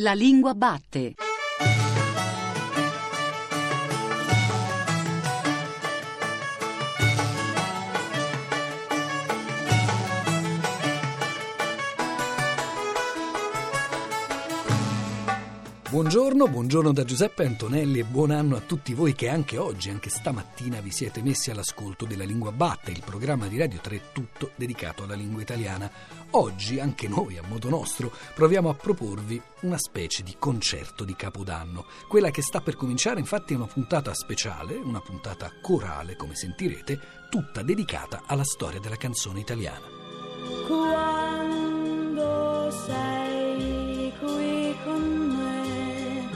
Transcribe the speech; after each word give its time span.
La 0.00 0.14
lingua 0.14 0.54
batte. 0.54 1.14
Buongiorno, 15.90 16.46
buongiorno 16.46 16.92
da 16.92 17.04
Giuseppe 17.04 17.44
Antonelli 17.44 17.98
e 17.98 18.04
buon 18.04 18.30
anno 18.30 18.56
a 18.56 18.60
tutti 18.60 18.94
voi 18.94 19.12
che 19.12 19.28
anche 19.28 19.58
oggi, 19.58 19.90
anche 19.90 20.08
stamattina 20.08 20.80
vi 20.80 20.92
siete 20.92 21.20
messi 21.20 21.50
all'ascolto 21.50 22.06
della 22.06 22.24
Lingua 22.24 22.52
Batte, 22.52 22.92
il 22.92 23.02
programma 23.04 23.48
di 23.48 23.58
Radio 23.58 23.80
3 23.80 24.00
tutto 24.12 24.52
dedicato 24.54 25.02
alla 25.02 25.14
lingua 25.14 25.42
italiana. 25.42 25.90
Oggi 26.32 26.78
anche 26.78 27.08
noi, 27.08 27.38
a 27.38 27.42
modo 27.42 27.68
nostro, 27.68 28.12
proviamo 28.34 28.68
a 28.68 28.74
proporvi 28.74 29.42
una 29.62 29.78
specie 29.78 30.22
di 30.22 30.36
concerto 30.38 31.02
di 31.02 31.16
Capodanno. 31.16 31.86
Quella 32.06 32.30
che 32.30 32.40
sta 32.40 32.60
per 32.60 32.76
cominciare 32.76 33.18
infatti 33.18 33.52
è 33.52 33.56
una 33.56 33.66
puntata 33.66 34.14
speciale, 34.14 34.76
una 34.76 35.00
puntata 35.00 35.50
corale, 35.60 36.14
come 36.14 36.36
sentirete, 36.36 37.00
tutta 37.30 37.62
dedicata 37.62 38.22
alla 38.26 38.44
storia 38.44 38.78
della 38.78 38.96
canzone 38.96 39.40
italiana. 39.40 39.84
Quando 40.68 42.70
sei 42.86 44.12
qui 44.20 44.76
con 44.84 45.36
me, 45.36 46.28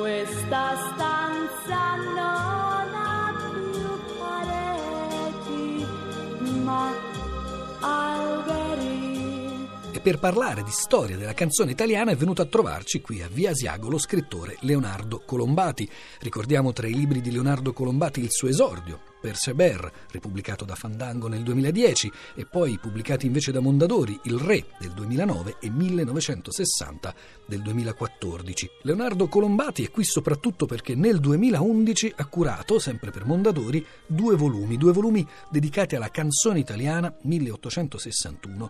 questa 0.00 0.76
stanza 0.76 1.09
per 10.00 10.18
parlare 10.18 10.62
di 10.62 10.70
storia 10.70 11.16
della 11.16 11.34
canzone 11.34 11.72
italiana 11.72 12.10
è 12.10 12.16
venuto 12.16 12.42
a 12.42 12.46
trovarci 12.46 13.00
qui 13.00 13.22
a 13.22 13.28
Via 13.30 13.50
Asiago 13.50 13.88
lo 13.88 13.98
scrittore 13.98 14.56
Leonardo 14.60 15.22
Colombati. 15.24 15.88
Ricordiamo 16.20 16.72
tra 16.72 16.86
i 16.86 16.94
libri 16.94 17.20
di 17.20 17.30
Leonardo 17.30 17.72
Colombati 17.72 18.20
il 18.20 18.30
suo 18.30 18.48
esordio, 18.48 19.09
Perceber, 19.20 19.92
ripubblicato 20.10 20.64
da 20.64 20.74
Fandango 20.74 21.28
nel 21.28 21.42
2010 21.42 22.10
e 22.34 22.46
poi 22.46 22.78
pubblicati 22.78 23.26
invece 23.26 23.52
da 23.52 23.60
Mondadori, 23.60 24.18
Il 24.24 24.38
Re 24.38 24.64
del 24.78 24.92
2009 24.92 25.56
e 25.60 25.68
1960 25.68 27.14
del 27.46 27.60
2014. 27.60 28.70
Leonardo 28.82 29.28
Colombati 29.28 29.84
è 29.84 29.90
qui 29.90 30.04
soprattutto 30.04 30.64
perché 30.64 30.94
nel 30.94 31.20
2011 31.20 32.14
ha 32.16 32.24
curato, 32.26 32.78
sempre 32.78 33.10
per 33.10 33.26
Mondadori, 33.26 33.84
due 34.06 34.36
volumi, 34.36 34.78
due 34.78 34.92
volumi 34.92 35.26
dedicati 35.50 35.96
alla 35.96 36.10
canzone 36.10 36.58
italiana 36.58 37.14
1861-2011, 37.26 38.68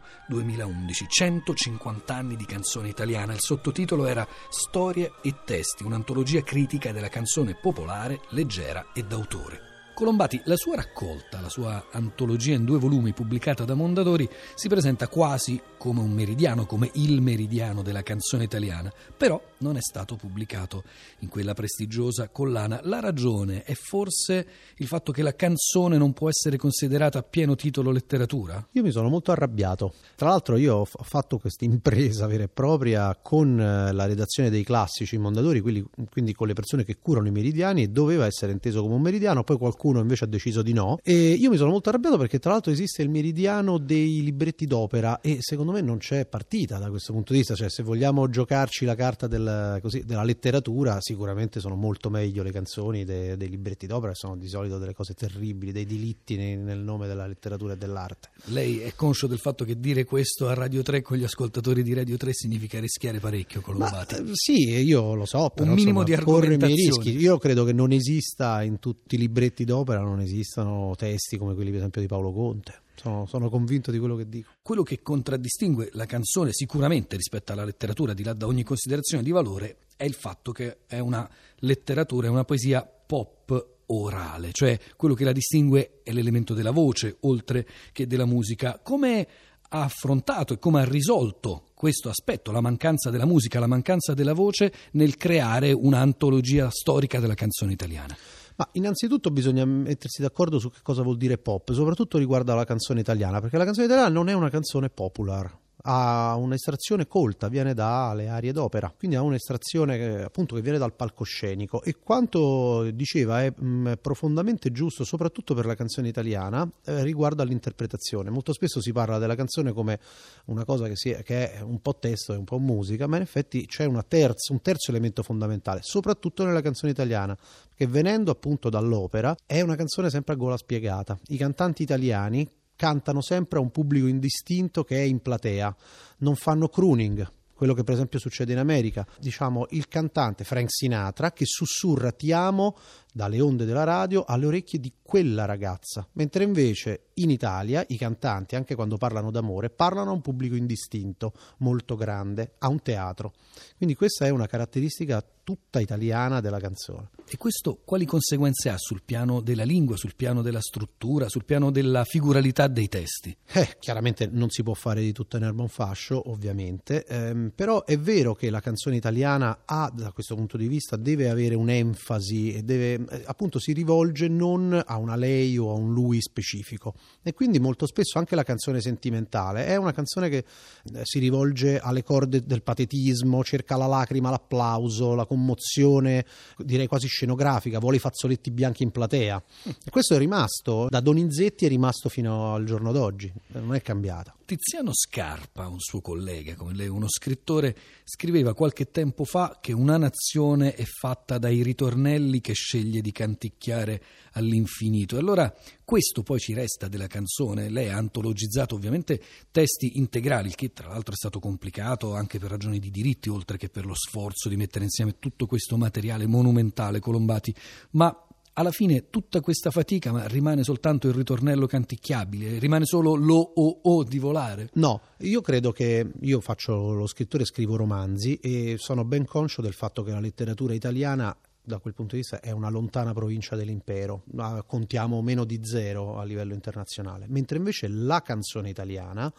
150 1.08 2.14
anni 2.14 2.34
di 2.36 2.44
canzone 2.44 2.88
italiana. 2.88 3.32
Il 3.34 3.40
sottotitolo 3.40 4.06
era 4.06 4.26
Storie 4.48 5.12
e 5.22 5.34
testi, 5.44 5.84
un'antologia 5.84 6.42
critica 6.42 6.90
della 6.90 7.08
canzone 7.08 7.54
popolare, 7.54 8.20
leggera 8.30 8.86
e 8.92 9.04
d'autore. 9.04 9.69
Colombati, 10.00 10.40
la 10.44 10.56
sua 10.56 10.76
raccolta, 10.76 11.42
la 11.42 11.50
sua 11.50 11.88
antologia 11.90 12.54
in 12.54 12.64
due 12.64 12.78
volumi 12.78 13.12
pubblicata 13.12 13.64
da 13.64 13.74
Mondadori, 13.74 14.26
si 14.54 14.66
presenta 14.66 15.08
quasi 15.08 15.60
come 15.76 16.00
un 16.00 16.10
meridiano, 16.10 16.64
come 16.64 16.90
il 16.94 17.20
meridiano 17.20 17.82
della 17.82 18.02
canzone 18.02 18.44
italiana, 18.44 18.90
però 19.14 19.38
non 19.58 19.76
è 19.76 19.80
stato 19.82 20.16
pubblicato 20.16 20.84
in 21.18 21.28
quella 21.28 21.52
prestigiosa 21.52 22.30
collana. 22.30 22.80
La 22.84 23.00
ragione 23.00 23.62
è 23.62 23.74
forse 23.74 24.46
il 24.76 24.86
fatto 24.86 25.12
che 25.12 25.22
la 25.22 25.34
canzone 25.34 25.98
non 25.98 26.14
può 26.14 26.30
essere 26.30 26.56
considerata 26.56 27.18
a 27.18 27.22
pieno 27.22 27.54
titolo 27.54 27.90
letteratura? 27.90 28.68
Io 28.72 28.82
mi 28.82 28.92
sono 28.92 29.10
molto 29.10 29.32
arrabbiato. 29.32 29.92
Tra 30.16 30.30
l'altro 30.30 30.56
io 30.56 30.76
ho 30.76 30.84
fatto 31.02 31.36
questa 31.36 31.66
impresa 31.66 32.26
vera 32.26 32.44
e 32.44 32.48
propria 32.48 33.14
con 33.20 33.60
eh, 33.60 33.92
la 33.92 34.06
redazione 34.06 34.48
dei 34.48 34.64
classici 34.64 35.18
Mondadori, 35.18 35.60
quindi 35.60 36.34
con 36.34 36.46
le 36.46 36.54
persone 36.54 36.84
che 36.84 36.96
curano 36.98 37.28
i 37.28 37.32
meridiani 37.32 37.82
e 37.82 37.88
doveva 37.88 38.24
essere 38.24 38.52
inteso 38.52 38.80
come 38.80 38.94
un 38.94 39.02
meridiano, 39.02 39.44
poi 39.44 39.58
qualcuno 39.58 39.89
invece 39.98 40.24
ha 40.24 40.28
deciso 40.28 40.62
di 40.62 40.72
no. 40.72 40.98
E 41.02 41.32
io 41.32 41.50
mi 41.50 41.56
sono 41.56 41.70
molto 41.70 41.88
arrabbiato 41.88 42.16
perché 42.16 42.38
tra 42.38 42.52
l'altro 42.52 42.70
esiste 42.70 43.02
il 43.02 43.10
meridiano 43.10 43.78
dei 43.78 44.22
libretti 44.22 44.66
d'opera 44.66 45.20
e 45.20 45.38
secondo 45.40 45.72
me 45.72 45.80
non 45.80 45.98
c'è 45.98 46.26
partita 46.26 46.78
da 46.78 46.88
questo 46.88 47.12
punto 47.12 47.32
di 47.32 47.38
vista, 47.40 47.54
cioè 47.56 47.68
se 47.68 47.82
vogliamo 47.82 48.28
giocarci 48.28 48.84
la 48.84 48.94
carta 48.94 49.26
del- 49.26 49.78
così, 49.82 50.04
della 50.04 50.22
letteratura 50.22 50.98
sicuramente 51.00 51.58
sono 51.60 51.74
molto 51.74 52.10
meglio 52.10 52.42
le 52.42 52.52
canzoni 52.52 53.04
de- 53.04 53.36
dei 53.36 53.48
libretti 53.48 53.86
d'opera, 53.86 54.12
che 54.12 54.18
sono 54.18 54.36
di 54.36 54.46
solito 54.48 54.78
delle 54.78 54.94
cose 54.94 55.14
terribili, 55.14 55.72
dei 55.72 55.86
delitti 55.86 56.36
nei- 56.36 56.56
nel 56.56 56.78
nome 56.78 57.06
della 57.06 57.26
letteratura 57.26 57.72
e 57.72 57.76
dell'arte. 57.76 58.28
Lei 58.46 58.78
è 58.80 58.92
conscio 58.94 59.26
del 59.26 59.38
fatto 59.38 59.64
che 59.64 59.78
dire 59.80 60.04
questo 60.04 60.48
a 60.48 60.54
Radio 60.54 60.82
3 60.82 61.02
con 61.02 61.16
gli 61.16 61.24
ascoltatori 61.24 61.82
di 61.82 61.94
Radio 61.94 62.16
3 62.16 62.32
significa 62.32 62.78
rischiare 62.78 63.18
parecchio, 63.18 63.60
Colombati? 63.60 64.14
Ma, 64.14 64.20
eh, 64.20 64.30
sì, 64.34 64.68
io 64.68 65.14
lo 65.14 65.24
so, 65.24 65.50
però 65.54 65.72
minimo 65.72 66.02
insomma, 66.02 66.18
di 66.18 66.24
corre 66.24 66.54
i 66.54 66.56
miei 66.56 66.72
argomentazione. 66.72 67.04
rischi. 67.04 67.22
Io 67.24 67.38
credo 67.38 67.64
che 67.64 67.72
non 67.72 67.92
esista 67.92 68.62
in 68.62 68.78
tutti 68.78 69.14
i 69.14 69.18
libretti 69.18 69.64
d'opera, 69.64 69.79
non 69.84 70.20
esistano 70.20 70.94
testi 70.96 71.36
come 71.36 71.54
quelli 71.54 71.70
per 71.70 71.78
esempio 71.78 72.00
di 72.00 72.06
Paolo 72.06 72.32
Conte. 72.32 72.82
Sono, 72.94 73.26
sono 73.26 73.48
convinto 73.48 73.90
di 73.90 73.98
quello 73.98 74.16
che 74.16 74.28
dico. 74.28 74.50
Quello 74.62 74.82
che 74.82 75.00
contraddistingue 75.02 75.90
la 75.92 76.06
canzone 76.06 76.52
sicuramente 76.52 77.16
rispetto 77.16 77.52
alla 77.52 77.64
letteratura, 77.64 78.12
di 78.12 78.22
là 78.22 78.34
da 78.34 78.46
ogni 78.46 78.62
considerazione 78.62 79.22
di 79.22 79.30
valore, 79.30 79.78
è 79.96 80.04
il 80.04 80.14
fatto 80.14 80.52
che 80.52 80.78
è 80.86 80.98
una 80.98 81.28
letteratura, 81.60 82.26
è 82.26 82.30
una 82.30 82.44
poesia 82.44 82.82
pop 82.82 83.78
orale, 83.86 84.50
cioè 84.52 84.78
quello 84.96 85.14
che 85.14 85.24
la 85.24 85.32
distingue 85.32 86.00
è 86.02 86.12
l'elemento 86.12 86.54
della 86.54 86.70
voce, 86.70 87.16
oltre 87.20 87.66
che 87.92 88.06
della 88.06 88.26
musica. 88.26 88.78
Come 88.82 89.26
ha 89.72 89.82
affrontato 89.82 90.54
e 90.54 90.58
come 90.58 90.80
ha 90.80 90.84
risolto 90.84 91.64
questo 91.74 92.08
aspetto, 92.08 92.50
la 92.50 92.60
mancanza 92.60 93.10
della 93.10 93.26
musica, 93.26 93.60
la 93.60 93.66
mancanza 93.66 94.14
della 94.14 94.32
voce, 94.32 94.72
nel 94.92 95.16
creare 95.16 95.72
un'antologia 95.72 96.68
storica 96.70 97.20
della 97.20 97.34
canzone 97.34 97.72
italiana? 97.72 98.16
Ma 98.60 98.68
innanzitutto 98.72 99.30
bisogna 99.30 99.64
mettersi 99.64 100.20
d'accordo 100.20 100.58
su 100.58 100.70
che 100.70 100.80
cosa 100.82 101.00
vuol 101.00 101.16
dire 101.16 101.38
pop, 101.38 101.72
soprattutto 101.72 102.18
riguardo 102.18 102.52
alla 102.52 102.66
canzone 102.66 103.00
italiana, 103.00 103.40
perché 103.40 103.56
la 103.56 103.64
canzone 103.64 103.86
italiana 103.86 104.10
non 104.10 104.28
è 104.28 104.34
una 104.34 104.50
canzone 104.50 104.90
popular. 104.90 105.59
Ha 105.82 106.34
un'estrazione 106.36 107.06
colta, 107.06 107.48
viene 107.48 107.74
dalle 107.74 108.28
arie 108.28 108.52
d'opera, 108.52 108.92
quindi 108.96 109.16
ha 109.16 109.22
un'estrazione 109.22 110.22
appunto 110.22 110.54
che 110.54 110.60
viene 110.60 110.78
dal 110.78 110.94
palcoscenico 110.94 111.82
e 111.82 111.96
quanto 112.02 112.90
diceva 112.90 113.42
è 113.42 113.52
mh, 113.54 113.94
profondamente 114.00 114.72
giusto, 114.72 115.04
soprattutto 115.04 115.54
per 115.54 115.66
la 115.66 115.74
canzone 115.74 116.08
italiana, 116.08 116.68
eh, 116.84 117.02
riguardo 117.02 117.42
all'interpretazione. 117.42 118.30
Molto 118.30 118.52
spesso 118.52 118.80
si 118.80 118.92
parla 118.92 119.18
della 119.18 119.34
canzone 119.34 119.72
come 119.72 119.98
una 120.46 120.64
cosa 120.64 120.86
che, 120.86 120.96
si 120.96 121.16
che 121.24 121.52
è 121.52 121.60
un 121.60 121.80
po' 121.80 121.96
testo 121.98 122.34
e 122.34 122.36
un 122.36 122.44
po' 122.44 122.58
musica, 122.58 123.06
ma 123.06 123.16
in 123.16 123.22
effetti 123.22 123.66
c'è 123.66 123.88
terza- 124.06 124.52
un 124.52 124.60
terzo 124.60 124.90
elemento 124.90 125.22
fondamentale, 125.22 125.80
soprattutto 125.82 126.44
nella 126.44 126.60
canzone 126.60 126.92
italiana, 126.92 127.36
che 127.74 127.86
venendo 127.86 128.30
appunto 128.30 128.68
dall'opera 128.68 129.34
è 129.46 129.60
una 129.60 129.76
canzone 129.76 130.10
sempre 130.10 130.34
a 130.34 130.36
gola 130.36 130.56
spiegata. 130.56 131.18
I 131.28 131.36
cantanti 131.36 131.82
italiani 131.82 132.46
cantano 132.80 133.20
sempre 133.20 133.58
a 133.58 133.60
un 133.60 133.70
pubblico 133.70 134.06
indistinto 134.06 134.84
che 134.84 134.96
è 134.96 135.02
in 135.02 135.20
platea, 135.20 135.76
non 136.20 136.34
fanno 136.34 136.68
crooning. 136.68 137.30
Quello 137.52 137.74
che 137.74 137.84
per 137.84 137.92
esempio 137.92 138.18
succede 138.18 138.52
in 138.52 138.58
America, 138.58 139.06
diciamo 139.18 139.66
il 139.72 139.86
cantante 139.86 140.44
Frank 140.44 140.68
Sinatra 140.70 141.30
che 141.30 141.44
sussurra 141.44 142.10
ti 142.10 142.32
amo 142.32 142.78
dalle 143.12 143.40
onde 143.40 143.64
della 143.64 143.84
radio 143.84 144.24
alle 144.24 144.46
orecchie 144.46 144.78
di 144.78 144.92
quella 145.02 145.44
ragazza, 145.44 146.06
mentre 146.12 146.44
invece 146.44 147.06
in 147.14 147.30
Italia 147.30 147.84
i 147.88 147.96
cantanti, 147.96 148.56
anche 148.56 148.74
quando 148.74 148.96
parlano 148.96 149.30
d'amore, 149.30 149.70
parlano 149.70 150.10
a 150.10 150.14
un 150.14 150.20
pubblico 150.20 150.54
indistinto, 150.54 151.32
molto 151.58 151.96
grande, 151.96 152.54
a 152.58 152.68
un 152.68 152.80
teatro. 152.80 153.32
Quindi 153.76 153.94
questa 153.94 154.26
è 154.26 154.30
una 154.30 154.46
caratteristica 154.46 155.24
tutta 155.42 155.80
italiana 155.80 156.40
della 156.40 156.60
canzone. 156.60 157.10
E 157.28 157.36
questo 157.36 157.80
quali 157.84 158.04
conseguenze 158.04 158.68
ha 158.68 158.76
sul 158.76 159.02
piano 159.04 159.40
della 159.40 159.64
lingua, 159.64 159.96
sul 159.96 160.14
piano 160.14 160.42
della 160.42 160.60
struttura, 160.60 161.28
sul 161.28 161.44
piano 161.44 161.72
della 161.72 162.04
figuralità 162.04 162.68
dei 162.68 162.88
testi? 162.88 163.36
Eh, 163.52 163.76
chiaramente 163.80 164.28
non 164.30 164.50
si 164.50 164.62
può 164.62 164.74
fare 164.74 165.00
di 165.00 165.12
tutto 165.12 165.36
in 165.36 165.44
erba 165.44 165.62
un 165.62 165.68
fascio, 165.68 166.30
ovviamente, 166.30 167.04
ehm, 167.04 167.52
però 167.54 167.84
è 167.84 167.98
vero 167.98 168.34
che 168.34 168.48
la 168.50 168.60
canzone 168.60 168.94
italiana 168.96 169.62
ha, 169.64 169.90
da 169.92 170.12
questo 170.12 170.36
punto 170.36 170.56
di 170.56 170.68
vista, 170.68 170.96
deve 170.96 171.28
avere 171.28 171.56
un'enfasi 171.56 172.52
e 172.52 172.62
deve, 172.62 172.99
eh, 173.08 173.22
appunto, 173.26 173.58
si 173.58 173.72
rivolge 173.72 174.28
non 174.28 174.80
a 174.84 174.96
una 174.96 175.16
lei 175.16 175.56
o 175.58 175.70
a 175.70 175.74
un 175.74 175.92
lui 175.92 176.20
specifico. 176.20 176.94
E 177.22 177.32
quindi 177.32 177.58
molto 177.58 177.86
spesso 177.86 178.18
anche 178.18 178.34
la 178.34 178.42
canzone 178.42 178.80
sentimentale 178.80 179.66
è 179.66 179.76
una 179.76 179.92
canzone 179.92 180.28
che 180.28 180.38
eh, 180.38 181.00
si 181.02 181.18
rivolge 181.18 181.78
alle 181.78 182.02
corde 182.02 182.44
del 182.44 182.62
patetismo, 182.62 183.42
cerca 183.44 183.76
la 183.76 183.86
lacrima, 183.86 184.30
l'applauso, 184.30 185.14
la 185.14 185.26
commozione, 185.26 186.24
direi 186.58 186.86
quasi 186.86 187.06
scenografica, 187.06 187.78
vuole 187.78 187.96
i 187.96 188.00
fazzoletti 188.00 188.50
bianchi 188.50 188.82
in 188.82 188.90
platea. 188.90 189.42
E 189.84 189.90
questo 189.90 190.14
è 190.14 190.18
rimasto, 190.18 190.86
da 190.88 191.00
Donizetti 191.00 191.66
è 191.66 191.68
rimasto 191.68 192.08
fino 192.08 192.54
al 192.54 192.64
giorno 192.64 192.92
d'oggi, 192.92 193.32
non 193.52 193.74
è 193.74 193.82
cambiata. 193.82 194.34
Tiziano 194.50 194.90
Scarpa, 194.92 195.68
un 195.68 195.78
suo 195.78 196.00
collega, 196.00 196.56
come 196.56 196.74
lei, 196.74 196.88
uno 196.88 197.08
scrittore, 197.08 197.76
scriveva 198.02 198.52
qualche 198.52 198.90
tempo 198.90 199.22
fa 199.22 199.58
che 199.60 199.72
una 199.72 199.96
nazione 199.96 200.74
è 200.74 200.82
fatta 200.82 201.38
dai 201.38 201.62
ritornelli 201.62 202.40
che 202.40 202.52
sceglie 202.52 203.00
di 203.00 203.12
canticchiare 203.12 204.02
all'infinito. 204.32 205.14
E 205.14 205.20
allora 205.20 205.54
questo 205.84 206.24
poi 206.24 206.40
ci 206.40 206.52
resta 206.52 206.88
della 206.88 207.06
canzone. 207.06 207.68
Lei 207.68 207.90
ha 207.90 207.96
antologizzato 207.96 208.74
ovviamente 208.74 209.22
testi 209.52 209.98
integrali, 209.98 210.48
il 210.48 210.56
che 210.56 210.72
tra 210.72 210.88
l'altro 210.88 211.12
è 211.12 211.16
stato 211.16 211.38
complicato 211.38 212.16
anche 212.16 212.40
per 212.40 212.50
ragioni 212.50 212.80
di 212.80 212.90
diritti, 212.90 213.28
oltre 213.28 213.56
che 213.56 213.68
per 213.68 213.86
lo 213.86 213.94
sforzo 213.94 214.48
di 214.48 214.56
mettere 214.56 214.82
insieme 214.82 215.20
tutto 215.20 215.46
questo 215.46 215.76
materiale 215.76 216.26
monumentale, 216.26 216.98
Colombati. 216.98 217.54
Ma 217.90 218.26
alla 218.60 218.70
fine 218.70 219.08
tutta 219.08 219.40
questa 219.40 219.70
fatica 219.70 220.12
ma 220.12 220.26
rimane 220.26 220.62
soltanto 220.62 221.08
il 221.08 221.14
ritornello 221.14 221.66
canticchiabile, 221.66 222.58
rimane 222.58 222.84
solo 222.84 223.14
lo 223.14 223.38
o 223.38 223.80
o 223.82 224.04
di 224.04 224.18
volare? 224.18 224.68
No, 224.74 225.00
io 225.18 225.40
credo 225.40 225.72
che 225.72 226.06
io 226.20 226.40
faccio 226.40 226.92
lo 226.92 227.06
scrittore, 227.06 227.44
scrivo 227.44 227.76
romanzi 227.76 228.36
e 228.36 228.76
sono 228.78 229.04
ben 229.04 229.24
conscio 229.24 229.62
del 229.62 229.72
fatto 229.72 230.02
che 230.02 230.10
la 230.10 230.20
letteratura 230.20 230.74
italiana 230.74 231.34
da 231.62 231.78
quel 231.78 231.94
punto 231.94 232.14
di 232.14 232.20
vista 232.20 232.40
è 232.40 232.50
una 232.50 232.68
lontana 232.68 233.12
provincia 233.12 233.56
dell'impero, 233.56 234.24
contiamo 234.66 235.22
meno 235.22 235.44
di 235.44 235.60
zero 235.62 236.18
a 236.18 236.24
livello 236.24 236.52
internazionale, 236.52 237.26
mentre 237.28 237.58
invece 237.58 237.86
la 237.88 238.22
canzone 238.22 238.70
italiana 238.70 239.32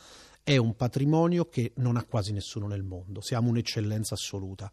è 0.43 0.57
un 0.57 0.75
patrimonio 0.75 1.45
che 1.45 1.73
non 1.77 1.97
ha 1.97 2.03
quasi 2.03 2.31
nessuno 2.31 2.67
nel 2.67 2.83
mondo, 2.83 3.21
siamo 3.21 3.49
un'eccellenza 3.49 4.13
assoluta. 4.13 4.71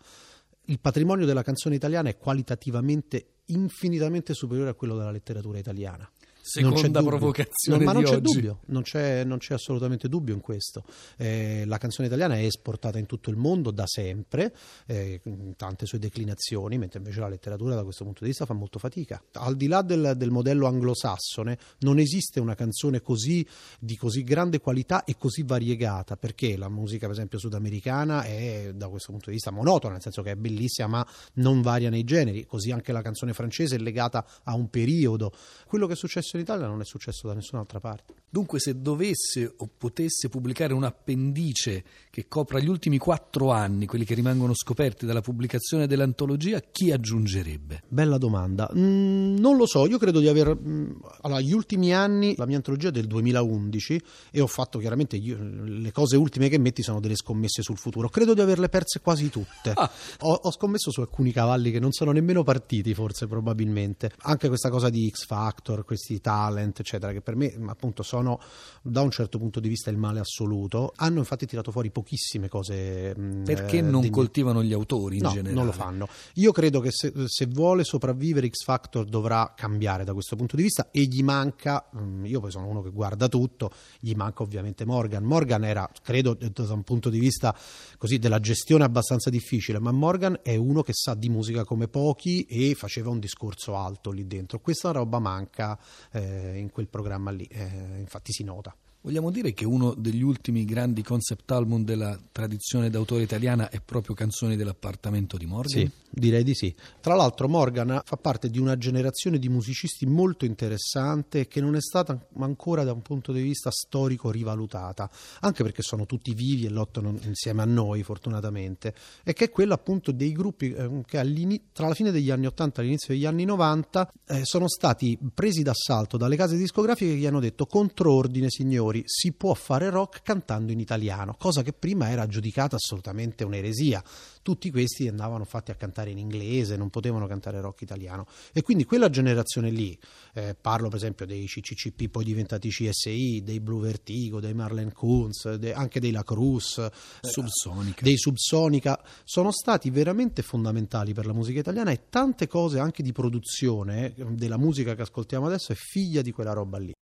Il 0.70 0.80
patrimonio 0.80 1.24
della 1.24 1.42
canzone 1.42 1.76
italiana 1.76 2.10
è 2.10 2.18
qualitativamente 2.18 3.36
infinitamente 3.46 4.34
superiore 4.34 4.68
a 4.68 4.74
quello 4.74 4.98
della 4.98 5.10
letteratura 5.10 5.58
italiana. 5.58 6.06
Seconda 6.50 7.02
provocazione 7.02 7.84
no, 7.84 7.84
ma 7.84 7.92
non 7.92 8.04
c'è 8.04 8.20
dubbio, 8.20 8.60
non 8.68 8.80
c'è, 8.80 9.22
non 9.22 9.36
c'è, 9.36 9.52
assolutamente 9.52 10.08
dubbio 10.08 10.32
in 10.32 10.40
questo. 10.40 10.82
Eh, 11.18 11.64
la 11.66 11.76
canzone 11.76 12.08
italiana 12.08 12.36
è 12.36 12.44
esportata 12.44 12.98
in 12.98 13.04
tutto 13.04 13.28
il 13.28 13.36
mondo 13.36 13.70
da 13.70 13.86
sempre, 13.86 14.54
eh, 14.86 15.20
in 15.24 15.56
tante 15.56 15.84
sue 15.84 15.98
declinazioni, 15.98 16.78
mentre 16.78 17.00
invece 17.00 17.20
la 17.20 17.28
letteratura 17.28 17.74
da 17.74 17.84
questo 17.84 18.04
punto 18.04 18.20
di 18.22 18.30
vista 18.30 18.46
fa 18.46 18.54
molto 18.54 18.78
fatica. 18.78 19.22
Al 19.32 19.56
di 19.56 19.66
là 19.66 19.82
del, 19.82 20.14
del 20.16 20.30
modello 20.30 20.66
anglosassone, 20.66 21.58
non 21.80 21.98
esiste 21.98 22.40
una 22.40 22.54
canzone 22.54 23.02
così, 23.02 23.46
di 23.78 23.96
così 23.96 24.24
grande 24.24 24.58
qualità 24.58 25.04
e 25.04 25.16
così 25.18 25.42
variegata, 25.42 26.16
perché 26.16 26.56
la 26.56 26.70
musica, 26.70 27.04
per 27.04 27.14
esempio, 27.14 27.38
sudamericana 27.38 28.22
è 28.22 28.72
da 28.74 28.88
questo 28.88 29.12
punto 29.12 29.26
di 29.26 29.32
vista 29.32 29.50
monotona, 29.50 29.92
nel 29.92 30.02
senso 30.02 30.22
che 30.22 30.30
è 30.30 30.36
bellissima, 30.36 30.88
ma 30.88 31.06
non 31.34 31.60
varia 31.60 31.90
nei 31.90 32.04
generi. 32.04 32.46
Così 32.46 32.70
anche 32.70 32.90
la 32.92 33.02
canzone 33.02 33.34
francese 33.34 33.76
è 33.76 33.78
legata 33.78 34.24
a 34.44 34.54
un 34.54 34.70
periodo. 34.70 35.30
Quello 35.66 35.86
che 35.86 35.92
è 35.92 35.96
successo 35.96 36.36
in 36.38 36.44
Italia 36.44 36.66
non 36.66 36.80
è 36.80 36.84
successo 36.84 37.26
da 37.26 37.34
nessun'altra 37.34 37.80
parte. 37.80 38.14
Dunque, 38.30 38.60
se 38.60 38.80
dovesse 38.82 39.54
o 39.56 39.68
potesse 39.76 40.28
pubblicare 40.28 40.74
un 40.74 40.84
appendice 40.84 41.82
che 42.10 42.28
copra 42.28 42.58
gli 42.58 42.68
ultimi 42.68 42.98
quattro 42.98 43.50
anni, 43.52 43.86
quelli 43.86 44.04
che 44.04 44.14
rimangono 44.14 44.54
scoperti 44.54 45.06
dalla 45.06 45.22
pubblicazione 45.22 45.86
dell'antologia, 45.86 46.60
chi 46.60 46.92
aggiungerebbe? 46.92 47.84
Bella 47.88 48.18
domanda. 48.18 48.70
Mm, 48.76 49.38
non 49.38 49.56
lo 49.56 49.66
so, 49.66 49.86
io 49.86 49.96
credo 49.96 50.20
di 50.20 50.28
aver. 50.28 50.54
Mm, 50.54 50.90
allora, 51.22 51.40
gli 51.40 51.52
ultimi 51.52 51.94
anni, 51.94 52.34
la 52.36 52.44
mia 52.44 52.56
antologia 52.56 52.88
è 52.88 52.90
del 52.90 53.06
2011 53.06 54.02
e 54.30 54.40
ho 54.42 54.46
fatto 54.46 54.78
chiaramente 54.78 55.16
io, 55.16 55.38
le 55.40 55.90
cose 55.92 56.16
ultime 56.16 56.50
che 56.50 56.58
metti 56.58 56.82
sono 56.82 57.00
delle 57.00 57.16
scommesse 57.16 57.62
sul 57.62 57.78
futuro. 57.78 58.10
Credo 58.10 58.34
di 58.34 58.40
averle 58.40 58.68
perse 58.68 59.00
quasi 59.00 59.30
tutte. 59.30 59.72
Ah. 59.74 59.90
Ho, 60.20 60.32
ho 60.34 60.50
scommesso 60.50 60.90
su 60.90 61.00
alcuni 61.00 61.32
cavalli 61.32 61.70
che 61.70 61.80
non 61.80 61.92
sono 61.92 62.12
nemmeno 62.12 62.42
partiti, 62.42 62.92
forse, 62.92 63.26
probabilmente. 63.26 64.12
Anche 64.18 64.48
questa 64.48 64.68
cosa 64.68 64.90
di 64.90 65.08
X 65.08 65.24
Factor, 65.24 65.84
questi 65.84 66.20
talent, 66.28 66.78
eccetera, 66.80 67.10
che 67.12 67.22
per 67.22 67.36
me 67.36 67.54
appunto 67.68 68.02
sono 68.02 68.38
da 68.82 69.00
un 69.00 69.10
certo 69.10 69.38
punto 69.38 69.60
di 69.60 69.68
vista 69.68 69.88
il 69.88 69.96
male 69.96 70.20
assoluto. 70.20 70.92
Hanno 70.96 71.20
infatti 71.20 71.46
tirato 71.46 71.70
fuori 71.70 71.90
pochissime 71.90 72.48
cose. 72.48 73.14
Mm, 73.18 73.44
Perché 73.44 73.78
eh, 73.78 73.80
non 73.80 74.02
degni... 74.02 74.12
coltivano 74.12 74.62
gli 74.62 74.74
autori 74.74 75.16
in 75.16 75.22
no, 75.22 75.30
generale? 75.30 75.54
Non 75.54 75.64
lo 75.64 75.72
fanno. 75.72 76.06
Io 76.34 76.52
credo 76.52 76.80
che 76.80 76.90
se, 76.90 77.14
se, 77.24 77.46
vuole 77.46 77.82
sopravvivere 77.82 78.46
X 78.46 78.62
Factor 78.64 79.06
dovrà 79.06 79.54
cambiare 79.56 80.04
da 80.04 80.12
questo 80.12 80.36
punto 80.36 80.54
di 80.54 80.62
vista 80.62 80.90
e 80.90 81.04
gli 81.04 81.22
manca, 81.22 81.88
mm, 81.96 82.26
io 82.26 82.40
poi 82.40 82.50
sono 82.50 82.66
uno 82.66 82.82
che 82.82 82.90
guarda 82.90 83.26
tutto, 83.28 83.70
gli 83.98 84.12
manca 84.12 84.42
ovviamente 84.42 84.84
Morgan. 84.84 85.24
Morgan 85.24 85.64
era, 85.64 85.88
credo, 86.02 86.34
da 86.34 86.72
un 86.74 86.82
punto 86.82 87.08
di 87.08 87.18
vista 87.18 87.56
così 87.96 88.18
della 88.18 88.38
gestione 88.38 88.84
abbastanza 88.84 89.30
difficile, 89.30 89.78
ma 89.78 89.92
Morgan 89.92 90.40
è 90.42 90.56
uno 90.56 90.82
che 90.82 90.92
sa 90.92 91.14
di 91.14 91.30
musica 91.30 91.64
come 91.64 91.88
pochi 91.88 92.42
e 92.42 92.74
faceva 92.74 93.08
un 93.08 93.18
discorso 93.18 93.76
alto 93.76 94.10
lì 94.10 94.26
dentro. 94.26 94.58
Questa 94.58 94.90
roba 94.90 95.18
manca 95.18 95.78
eh, 96.12 96.56
in 96.56 96.70
quel 96.70 96.88
programma 96.88 97.30
lì, 97.30 97.44
eh, 97.44 97.98
infatti 97.98 98.32
si 98.32 98.44
nota. 98.44 98.74
Vogliamo 99.00 99.30
dire 99.30 99.54
che 99.54 99.64
uno 99.64 99.94
degli 99.96 100.22
ultimi 100.22 100.64
grandi 100.64 101.02
concept 101.02 101.48
album 101.52 101.84
della 101.84 102.18
tradizione 102.32 102.90
d'autore 102.90 103.22
italiana 103.22 103.70
è 103.70 103.80
proprio 103.80 104.12
Canzoni 104.12 104.56
dell'appartamento 104.56 105.36
di 105.36 105.46
Morgan? 105.46 105.86
Sì, 105.86 105.90
direi 106.10 106.42
di 106.42 106.52
sì. 106.52 106.74
Tra 107.00 107.14
l'altro 107.14 107.48
Morgan 107.48 108.00
fa 108.04 108.16
parte 108.16 108.50
di 108.50 108.58
una 108.58 108.76
generazione 108.76 109.38
di 109.38 109.48
musicisti 109.48 110.04
molto 110.04 110.44
interessante 110.44 111.46
che 111.46 111.60
non 111.60 111.76
è 111.76 111.80
stata 111.80 112.18
ancora 112.40 112.82
da 112.82 112.92
un 112.92 113.00
punto 113.00 113.30
di 113.30 113.40
vista 113.40 113.70
storico 113.70 114.32
rivalutata, 114.32 115.08
anche 115.40 115.62
perché 115.62 115.82
sono 115.82 116.04
tutti 116.04 116.34
vivi 116.34 116.66
e 116.66 116.68
lottano 116.68 117.16
insieme 117.22 117.62
a 117.62 117.66
noi 117.66 118.02
fortunatamente, 118.02 118.92
e 119.22 119.32
che 119.32 119.44
è 119.44 119.50
quella 119.50 119.74
appunto 119.74 120.10
dei 120.10 120.32
gruppi 120.32 120.72
eh, 120.72 121.02
che 121.06 121.60
tra 121.72 121.86
la 121.86 121.94
fine 121.94 122.10
degli 122.10 122.32
anni 122.32 122.46
80 122.46 122.80
e 122.80 122.84
l'inizio 122.84 123.14
degli 123.14 123.26
anni 123.26 123.44
90 123.44 124.12
eh, 124.26 124.44
sono 124.44 124.68
stati 124.68 125.16
presi 125.32 125.62
d'assalto 125.62 126.16
dalle 126.16 126.34
case 126.34 126.56
discografiche 126.56 127.12
che 127.12 127.18
gli 127.18 127.26
hanno 127.26 127.40
detto 127.40 127.64
controordine 127.66 128.50
signori 128.50 128.87
signori, 128.88 129.02
si 129.06 129.32
può 129.32 129.54
fare 129.54 129.90
rock 129.90 130.22
cantando 130.22 130.72
in 130.72 130.80
italiano, 130.80 131.34
cosa 131.38 131.62
che 131.62 131.72
prima 131.72 132.10
era 132.10 132.26
giudicata 132.26 132.76
assolutamente 132.76 133.44
un'eresia. 133.44 134.02
Tutti 134.42 134.70
questi 134.70 135.08
andavano 135.08 135.44
fatti 135.44 135.70
a 135.70 135.74
cantare 135.74 136.10
in 136.10 136.18
inglese, 136.18 136.76
non 136.76 136.88
potevano 136.88 137.26
cantare 137.26 137.60
rock 137.60 137.82
italiano. 137.82 138.26
E 138.52 138.62
quindi 138.62 138.84
quella 138.84 139.10
generazione 139.10 139.70
lì, 139.70 139.98
eh, 140.32 140.56
parlo 140.58 140.88
per 140.88 140.96
esempio 140.96 141.26
dei 141.26 141.44
CCCP 141.44 142.08
poi 142.08 142.24
diventati 142.24 142.70
CSI, 142.70 143.42
dei 143.44 143.60
Blue 143.60 143.82
Vertigo, 143.82 144.40
dei 144.40 144.54
Marlene 144.54 144.92
Kunz, 144.92 145.54
de, 145.54 145.74
anche 145.74 146.00
dei 146.00 146.12
La 146.12 146.22
Cruz, 146.22 146.78
eh, 146.78 146.90
Subsonica. 147.20 148.02
dei 148.02 148.16
Subsonica, 148.16 149.02
sono 149.24 149.50
stati 149.50 149.90
veramente 149.90 150.40
fondamentali 150.42 151.12
per 151.12 151.26
la 151.26 151.34
musica 151.34 151.60
italiana 151.60 151.90
e 151.90 152.08
tante 152.08 152.46
cose 152.46 152.78
anche 152.78 153.02
di 153.02 153.12
produzione 153.12 154.14
della 154.16 154.56
musica 154.56 154.94
che 154.94 155.02
ascoltiamo 155.02 155.46
adesso 155.46 155.72
è 155.72 155.74
figlia 155.74 156.22
di 156.22 156.32
quella 156.32 156.52
roba 156.52 156.78
lì. 156.78 156.94